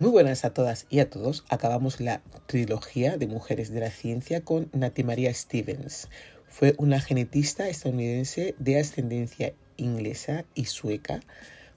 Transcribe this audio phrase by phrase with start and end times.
[0.00, 1.44] Muy buenas a todas y a todos.
[1.48, 6.08] Acabamos la trilogía de Mujeres de la Ciencia con Nati Maria Stevens.
[6.46, 11.18] Fue una genetista estadounidense de ascendencia inglesa y sueca.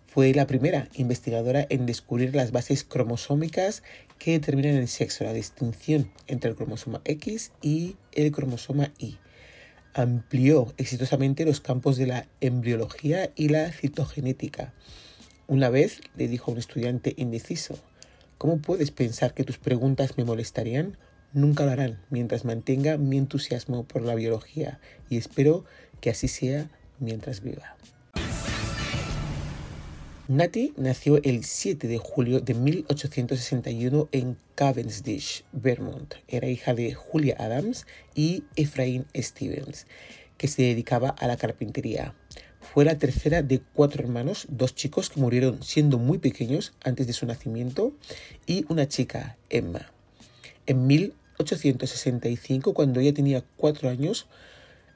[0.06, 3.82] Fue la primera investigadora en descubrir las bases cromosómicas
[4.20, 9.18] que determinan el sexo, la distinción entre el cromosoma X y el cromosoma Y.
[9.96, 14.76] Amplió exitosamente los campos de la embriología y la citogenética.
[15.48, 17.80] Una vez le dijo a un estudiante indeciso,
[18.42, 20.98] ¿Cómo puedes pensar que tus preguntas me molestarían?
[21.32, 24.80] Nunca lo harán mientras mantenga mi entusiasmo por la biología
[25.12, 25.64] y espero
[26.00, 27.78] que así sea mientras viva.
[30.28, 36.16] Natty nació el 7 de julio de 1861 en Cavendish, Vermont.
[36.28, 37.86] Era hija de Julia Adams
[38.16, 39.86] y Ephraim Stevens,
[40.40, 42.16] que se dedicaba a la carpintería.
[42.62, 47.14] Fue la tercera de cuatro hermanos, dos chicos que murieron siendo muy pequeños antes de
[47.14, 47.92] su nacimiento
[48.46, 49.92] y una chica, Emma.
[50.68, 54.28] En 1865, cuando ella tenía cuatro años,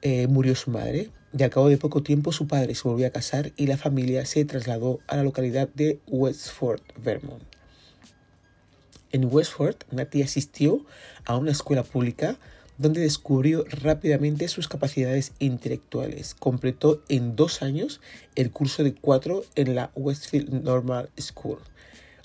[0.00, 3.10] eh, murió su madre y al cabo de poco tiempo su padre se volvió a
[3.10, 7.42] casar y la familia se trasladó a la localidad de Westford, Vermont.
[9.12, 10.86] En Westford, Natty asistió
[11.24, 12.38] a una escuela pública
[12.78, 16.34] donde descubrió rápidamente sus capacidades intelectuales.
[16.34, 18.00] Completó en dos años
[18.34, 21.58] el curso de cuatro en la Westfield Normal School,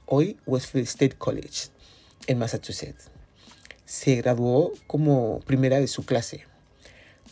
[0.05, 1.69] hoy Westfield State College,
[2.27, 3.09] en Massachusetts.
[3.85, 6.45] Se graduó como primera de su clase.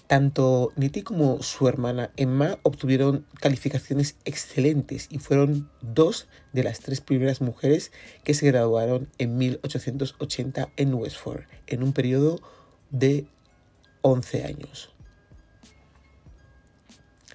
[0.08, 7.00] Tanto Niti como su hermana Emma obtuvieron calificaciones excelentes y fueron dos de las tres
[7.00, 7.92] primeras mujeres
[8.24, 12.42] que se graduaron en 1880 en Westford, en un periodo
[12.92, 13.26] de
[14.02, 14.92] 11 años.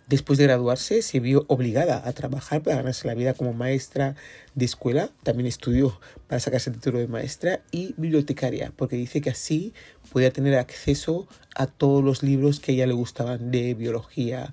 [0.07, 4.17] Después de graduarse, se vio obligada a trabajar para ganarse la vida como maestra
[4.55, 5.09] de escuela.
[5.23, 9.73] También estudió para sacarse el título de maestra y bibliotecaria, porque dice que así
[10.13, 14.53] podía tener acceso a todos los libros que a ella le gustaban de biología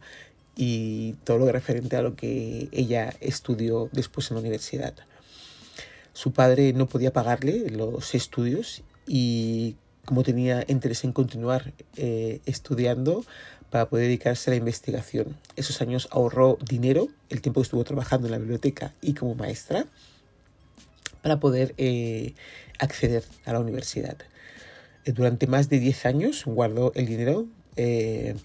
[0.56, 4.94] y todo lo referente a lo que ella estudió después en la universidad.
[6.14, 9.76] Su padre no podía pagarle los estudios y
[10.06, 13.24] como tenía interés en continuar eh, estudiando
[13.70, 15.38] para poder dedicarse a la investigación.
[15.56, 19.86] Esos años ahorró dinero, el tiempo que estuvo trabajando en la biblioteca y como maestra,
[21.22, 22.34] para poder eh,
[22.80, 24.18] acceder a la universidad.
[25.06, 27.48] Eh, durante más de 10 años guardó el dinero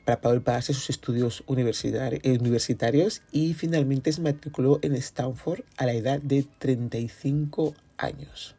[0.05, 6.23] para poder pagarse sus estudios universitarios y finalmente se matriculó en Stanford a la edad
[6.23, 8.55] de 35 años.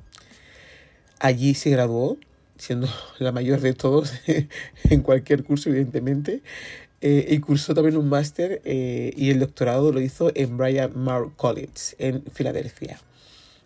[1.19, 2.17] Allí se graduó
[2.57, 2.87] siendo
[3.19, 4.13] la mayor de todos
[4.89, 6.41] en cualquier curso, evidentemente.
[6.99, 11.31] Eh, y cursó también un máster eh, y el doctorado lo hizo en Brian Marr
[11.35, 12.99] College, en Filadelfia.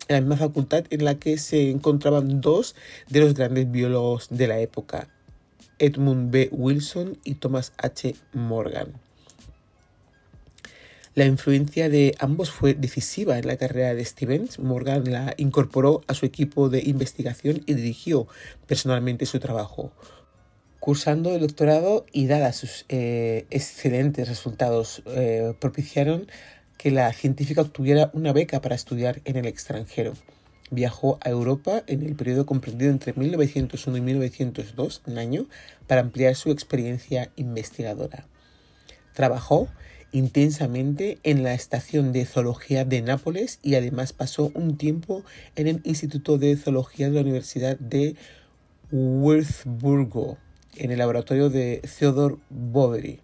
[0.09, 2.75] En la misma facultad en la que se encontraban dos
[3.07, 5.07] de los grandes biólogos de la época,
[5.79, 6.49] Edmund B.
[6.51, 8.15] Wilson y Thomas H.
[8.33, 8.91] Morgan.
[11.13, 14.59] La influencia de ambos fue decisiva en la carrera de Stevens.
[14.59, 18.27] Morgan la incorporó a su equipo de investigación y dirigió
[18.65, 19.91] personalmente su trabajo.
[20.79, 26.27] Cursando el doctorado y dadas sus eh, excelentes resultados, eh, propiciaron
[26.77, 30.13] que la científica obtuviera una beca para estudiar en el extranjero.
[30.69, 35.45] Viajó a Europa en el periodo comprendido entre 1901 y 1902, un año,
[35.87, 38.25] para ampliar su experiencia investigadora.
[39.13, 39.67] Trabajó
[40.11, 45.23] intensamente en la estación de zoología de Nápoles y además pasó un tiempo
[45.55, 48.15] en el Instituto de Zoología de la Universidad de
[48.91, 50.37] Würzburgo,
[50.75, 53.19] en el laboratorio de Theodor Boveri,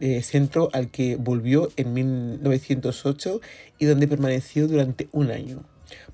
[0.00, 3.40] eh, centro al que volvió en 1908
[3.78, 5.64] y donde permaneció durante un año.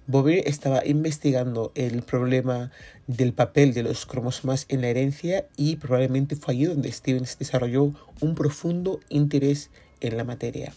[0.08, 2.70] Boveri estaba investigando el problema
[3.08, 7.92] del papel de los cromosomas en la herencia y probablemente fue allí donde Stevens desarrolló
[8.20, 10.72] un profundo interés en la materia.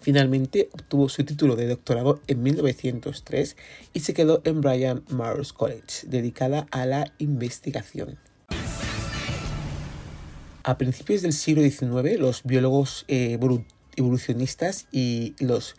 [0.00, 3.56] Finalmente obtuvo su título de doctorado en 1903
[3.94, 8.18] y se quedó en Brian Mars College, dedicada a la investigación.
[10.64, 13.38] A principios del siglo XIX, los biólogos eh,
[13.96, 15.76] evolucionistas y los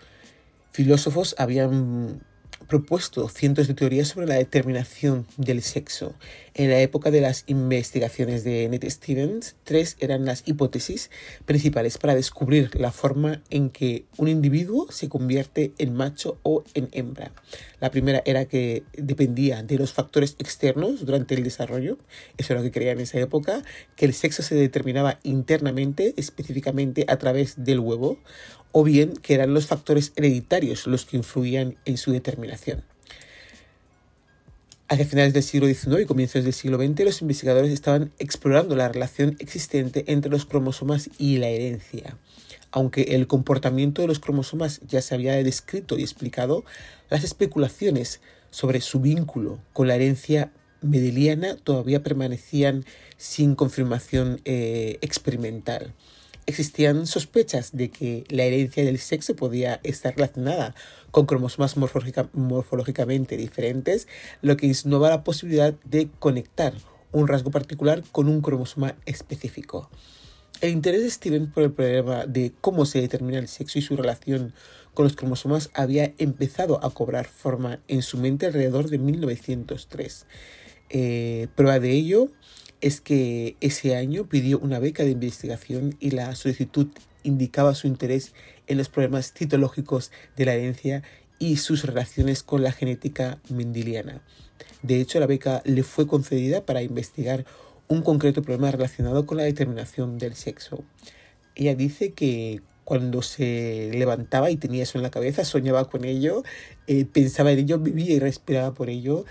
[0.72, 2.22] filósofos habían
[2.63, 6.13] propuesto cientos de teorías sobre la determinación del sexo.
[6.56, 11.10] En la época de las investigaciones de Ned Stevens, tres eran las hipótesis
[11.46, 16.90] principales para descubrir la forma en que un individuo se convierte en macho o en
[16.92, 17.32] hembra.
[17.80, 21.98] La primera era que dependía de los factores externos durante el desarrollo,
[22.38, 23.64] eso es lo que creían en esa época,
[23.96, 28.20] que el sexo se determinaba internamente, específicamente a través del huevo,
[28.72, 32.93] o bien que eran los factores hereditarios los que influían en su determinación.
[34.89, 38.89] Hacia finales del siglo XIX y comienzos del siglo XX, los investigadores estaban explorando la
[38.89, 42.18] relación existente entre los cromosomas y la herencia.
[42.69, 46.65] Aunque el comportamiento de los cromosomas ya se había descrito y explicado,
[47.09, 48.19] las especulaciones
[48.51, 50.51] sobre su vínculo con la herencia
[50.81, 52.83] medeliana todavía permanecían
[53.15, 55.94] sin confirmación eh, experimental.
[56.45, 60.75] Existían sospechas de que la herencia del sexo podía estar relacionada
[61.12, 64.07] con cromosomas morfológicamente diferentes,
[64.42, 66.74] lo que insinuaba la posibilidad de conectar
[67.13, 69.90] un rasgo particular con un cromosoma específico.
[70.60, 73.95] El interés de Steven por el problema de cómo se determina el sexo y su
[73.95, 74.54] relación
[74.94, 80.25] con los cromosomas había empezado a cobrar forma en su mente alrededor de 1903.
[80.90, 82.30] Eh, prueba de ello
[82.83, 86.88] es que ese año pidió una beca de investigación y la solicitud
[87.24, 88.33] indicaba su interés
[88.68, 91.01] en los problemas citológicos de la herencia
[91.39, 94.21] y sus relaciones con la genética mendeliana.
[94.81, 97.45] De hecho, la beca le fue concedida para investigar
[97.88, 100.83] un concreto problema relacionado con la determinación del sexo.
[101.56, 106.44] Ella dice que cuando se levantaba y tenía eso en la cabeza, soñaba con ello,
[106.88, 109.24] eh, pensaba en ello, vivía y respiraba por ello,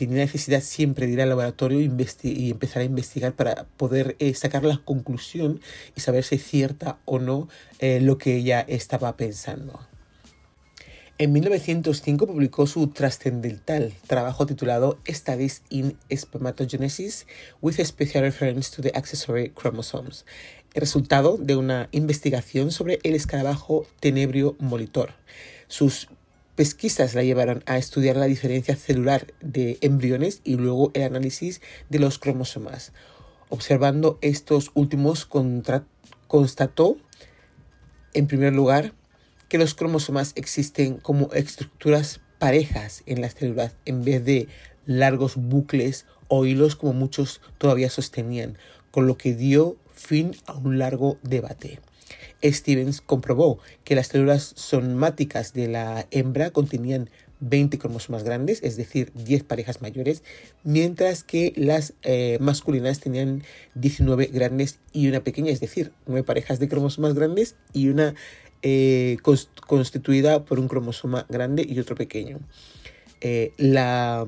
[0.00, 4.64] tenía necesidad siempre de ir al laboratorio y empezar a investigar para poder eh, sacar
[4.64, 5.60] la conclusión
[5.94, 7.50] y saber si es cierta o no
[7.80, 9.78] eh, lo que ella estaba pensando.
[11.18, 17.26] En 1905 publicó su trascendental trabajo titulado Studies in Spermatogenesis
[17.60, 20.24] with a Special Reference to the Accessory Chromosomes,
[20.72, 25.12] el resultado de una investigación sobre el escarabajo tenebrio molitor.
[25.68, 26.08] Sus
[26.56, 31.98] pesquisas la llevaron a estudiar la diferencia celular de embriones y luego el análisis de
[31.98, 32.92] los cromosomas.
[33.48, 35.28] Observando estos últimos,
[36.26, 36.96] constató,
[38.14, 38.92] en primer lugar,
[39.48, 44.48] que los cromosomas existen como estructuras parejas en las células en vez de
[44.86, 48.56] largos bucles o hilos como muchos todavía sostenían,
[48.92, 51.78] con lo que dio fin a un largo debate.
[52.42, 57.10] Stevens comprobó que las células somáticas de la hembra contenían
[57.40, 60.22] 20 cromosomas grandes, es decir, 10 parejas mayores,
[60.62, 63.42] mientras que las eh, masculinas tenían
[63.74, 68.14] 19 grandes y una pequeña, es decir, 9 parejas de cromosomas grandes y una
[68.62, 69.16] eh,
[69.66, 72.40] constituida por un cromosoma grande y otro pequeño.
[73.22, 74.26] Eh, la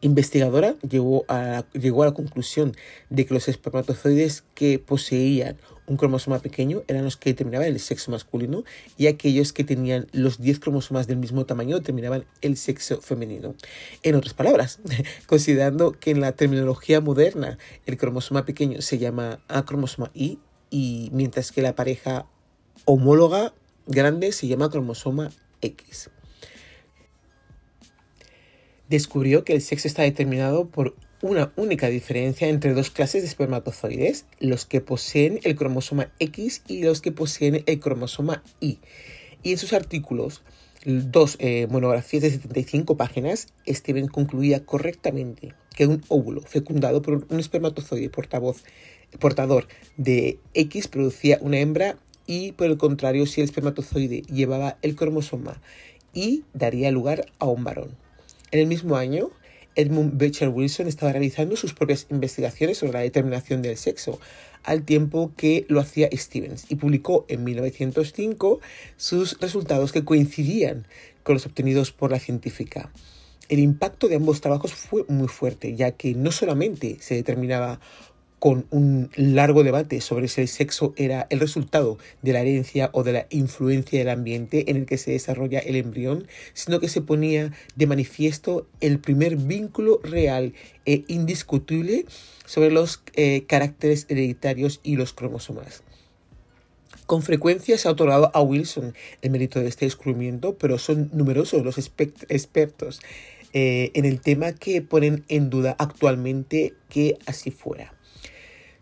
[0.00, 2.76] investigadora llegó a, a la conclusión
[3.10, 5.56] de que los espermatozoides que poseían
[5.86, 8.64] un cromosoma pequeño eran los que determinaban el sexo masculino
[8.96, 13.54] y aquellos que tenían los 10 cromosomas del mismo tamaño determinaban el sexo femenino.
[14.02, 14.80] En otras palabras,
[15.26, 20.38] considerando que en la terminología moderna el cromosoma pequeño se llama acromosoma Y
[20.70, 22.26] y mientras que la pareja
[22.84, 23.54] homóloga
[23.86, 25.30] grande se llama cromosoma
[25.62, 26.10] X
[28.88, 34.26] descubrió que el sexo está determinado por una única diferencia entre dos clases de espermatozoides,
[34.38, 38.78] los que poseen el cromosoma X y los que poseen el cromosoma Y.
[39.42, 40.42] Y en sus artículos,
[40.84, 47.40] dos eh, monografías de 75 páginas, Steven concluía correctamente que un óvulo fecundado por un
[47.40, 48.62] espermatozoide portavoz,
[49.18, 51.96] portador de X producía una hembra
[52.26, 55.60] y por el contrario, si el espermatozoide llevaba el cromosoma
[56.12, 58.07] Y, daría lugar a un varón.
[58.50, 59.30] En el mismo año,
[59.74, 64.18] Edmund Beecher Wilson estaba realizando sus propias investigaciones sobre la determinación del sexo,
[64.64, 68.60] al tiempo que lo hacía Stevens, y publicó en 1905
[68.96, 70.86] sus resultados que coincidían
[71.22, 72.90] con los obtenidos por la científica.
[73.50, 77.80] El impacto de ambos trabajos fue muy fuerte, ya que no solamente se determinaba
[78.38, 83.02] con un largo debate sobre si el sexo era el resultado de la herencia o
[83.02, 87.02] de la influencia del ambiente en el que se desarrolla el embrión, sino que se
[87.02, 90.52] ponía de manifiesto el primer vínculo real
[90.86, 92.06] e indiscutible
[92.46, 95.82] sobre los eh, caracteres hereditarios y los cromosomas.
[97.06, 101.64] Con frecuencia se ha otorgado a Wilson el mérito de este descubrimiento, pero son numerosos
[101.64, 103.00] los expertos
[103.54, 107.97] eh, en el tema que ponen en duda actualmente que así fuera.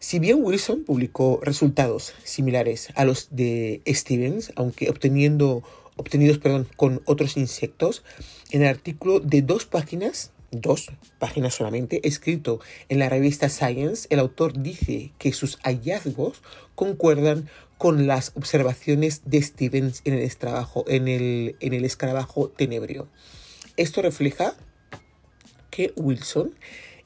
[0.06, 5.64] Si bien Wilson publicó resultados similares a los de Stevens, aunque obteniendo,
[5.96, 8.04] obtenidos perdón, con otros insectos,
[8.52, 14.20] en el artículo de dos páginas, dos páginas solamente, escrito en la revista Science, el
[14.20, 16.40] autor dice que sus hallazgos
[16.76, 20.30] concuerdan con las observaciones de Stevens en el,
[20.86, 23.08] en el, en el escarabajo tenebrio.
[23.76, 24.54] Esto refleja
[25.70, 26.54] que Wilson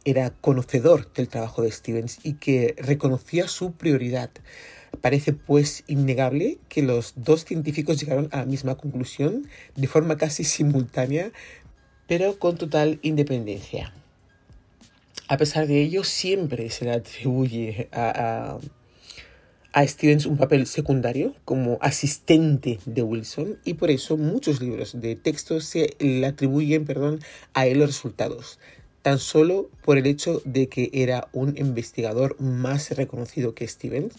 [0.05, 4.31] era conocedor del trabajo de Stevens y que reconocía su prioridad.
[5.01, 10.45] Parece pues innegable que los dos científicos llegaron a la misma conclusión de forma casi
[10.45, 11.33] simultánea,
[12.07, 13.93] pero con total independencia.
[15.29, 18.59] A pesar de ello, siempre se le atribuye a,
[19.73, 25.15] a, Stevens un papel secundario como asistente de Wilson y por eso muchos libros de
[25.15, 27.21] texto se le atribuyen perdón,
[27.55, 28.59] a él los resultados,
[29.03, 34.15] tan solo por el hecho de que era un investigador más reconocido que Stevens.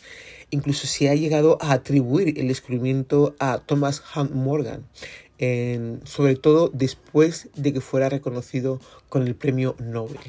[0.50, 4.86] Incluso se ha llegado a atribuir el descubrimiento a Thomas Hunt Morgan,
[6.04, 10.20] sobre todo después de que fuera reconocido con el premio Nobel.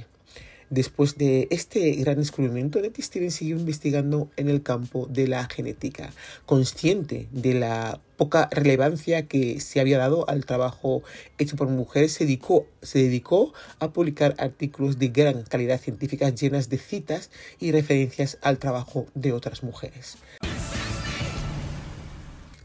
[0.73, 6.15] Después de este gran descubrimiento, Nettie Stevens siguió investigando en el campo de la genética,
[6.47, 11.03] consciente de la poca relevancia que se había dado al trabajo
[11.37, 16.71] hecho por mujeres, se dedicó, se dedicó a publicar artículos de gran calidad científica llenas
[16.71, 20.17] de citas y referencias al trabajo de otras mujeres.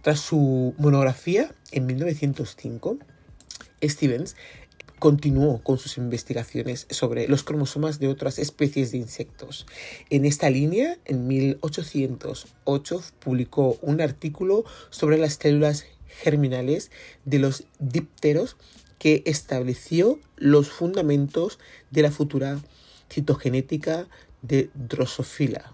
[0.01, 2.99] Tras su monografía en 1905,
[3.83, 4.37] Stevens
[4.99, 9.65] continuó con sus investigaciones sobre los cromosomas de otras especies de insectos.
[10.09, 16.91] En esta línea, en 1808, publicó un artículo sobre las células germinales
[17.25, 18.57] de los dípteros
[18.97, 21.59] que estableció los fundamentos
[21.91, 22.59] de la futura
[23.11, 24.07] citogenética
[24.41, 25.73] de Drosophila.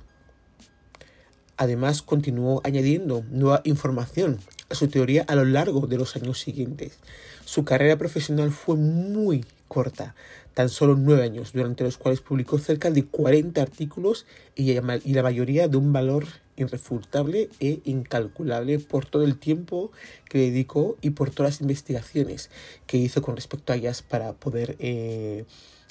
[1.55, 4.39] Además, continuó añadiendo nueva información
[4.73, 6.97] a su teoría a lo largo de los años siguientes.
[7.45, 10.15] Su carrera profesional fue muy corta,
[10.53, 14.25] tan solo nueve años, durante los cuales publicó cerca de 40 artículos
[14.55, 16.25] y la mayoría de un valor
[16.55, 19.91] irrefutable e incalculable por todo el tiempo
[20.29, 22.49] que dedicó y por todas las investigaciones
[22.87, 25.45] que hizo con respecto a ellas para poder eh,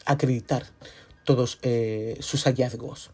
[0.05, 0.67] acreditar
[1.25, 3.11] todos eh, sus hallazgos.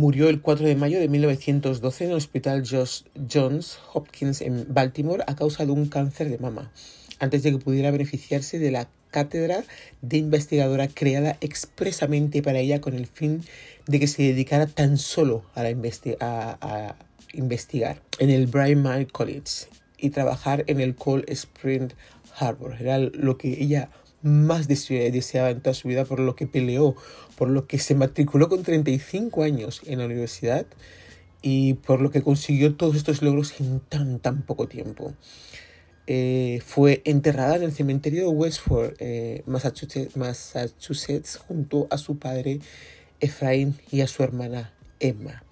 [0.00, 5.36] Murió el 4 de mayo de 1912 en el Hospital Johns Hopkins en Baltimore a
[5.36, 6.72] causa de un cáncer de mama,
[7.18, 9.62] antes de que pudiera beneficiarse de la cátedra
[10.00, 13.44] de investigadora creada expresamente para ella con el fin
[13.88, 16.96] de que se dedicara tan solo a, a
[17.34, 19.66] investigar en el Bryn Mawr College
[19.98, 21.92] y trabajar en el Cold Spring
[22.38, 22.74] Harbor.
[22.80, 23.90] Era lo que ella
[24.22, 26.96] más deseaba en toda su vida, por lo que peleó,
[27.36, 30.66] por lo que se matriculó con 35 años en la universidad
[31.42, 35.14] y por lo que consiguió todos estos logros en tan, tan poco tiempo.
[36.06, 42.60] Eh, fue enterrada en el cementerio de Westford, eh, Massachusetts, Massachusetts, junto a su padre
[43.20, 45.44] Efraín y a su hermana Emma.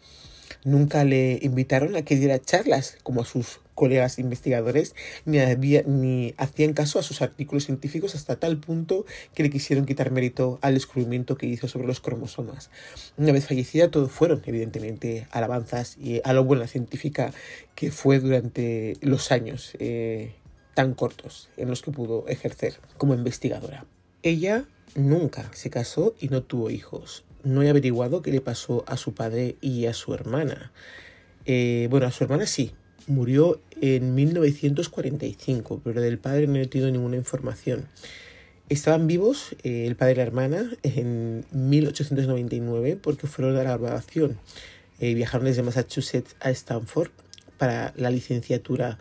[0.64, 5.38] Nunca le invitaron a que diera charlas como a sus colegas investigadores ni,
[5.86, 10.58] ni hacían caso a sus artículos científicos hasta tal punto que le quisieron quitar mérito
[10.62, 12.70] al descubrimiento que hizo sobre los cromosomas.
[13.16, 17.32] Una vez fallecida, todo fueron, evidentemente, alabanzas y a lo buena científica
[17.76, 20.32] que fue durante los años eh,
[20.74, 23.86] tan cortos en los que pudo ejercer como investigadora.
[24.24, 24.64] Ella
[24.96, 27.24] nunca se casó y no tuvo hijos.
[27.44, 30.72] No he averiguado qué le pasó a su padre y a su hermana.
[31.46, 32.72] Eh, bueno, a su hermana sí,
[33.08, 37.86] murió en 1945, pero del padre no he tenido ninguna información.
[38.68, 44.38] Estaban vivos eh, el padre y la hermana en 1899 porque fueron a la grabación.
[45.00, 47.10] Eh, viajaron desde Massachusetts a Stanford
[47.56, 48.98] para la licenciatura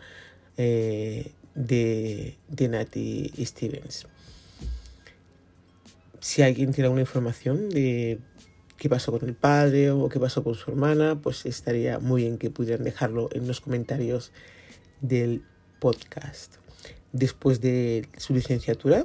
[0.56, 4.06] eh, de, de Natty Stevens.
[6.20, 8.18] Si alguien tiene alguna información de
[8.78, 12.38] qué pasó con el padre o qué pasó con su hermana, pues estaría muy bien
[12.38, 14.32] que pudieran dejarlo en los comentarios
[15.00, 15.42] del
[15.80, 16.54] podcast.
[17.12, 19.04] Después de su licenciatura,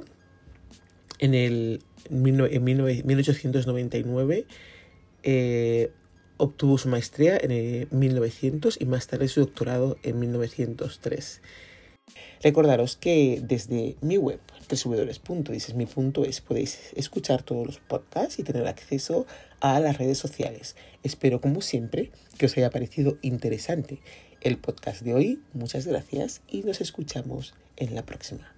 [1.18, 4.46] en, el, en 1899,
[5.22, 5.90] eh,
[6.36, 11.42] obtuvo su maestría en 1900 y más tarde su doctorado en 1903.
[12.42, 19.26] Recordaros que desde mi web www.dicesmi.es podéis escuchar todos los podcasts y tener acceso
[19.60, 20.76] a las redes sociales.
[21.02, 24.00] Espero como siempre que os haya parecido interesante
[24.40, 25.42] el podcast de hoy.
[25.52, 28.53] Muchas gracias y nos escuchamos en la próxima.